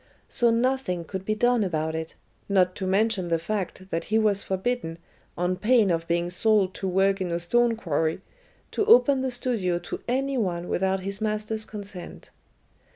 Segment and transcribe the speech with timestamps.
[0.27, 2.15] So nothing could be done about it,
[2.49, 4.97] not to mention the fact that he was forbidden,
[5.37, 8.21] on pain of being sold to work in a stone quarry,
[8.71, 12.31] to open the studio to any one without his master's consent.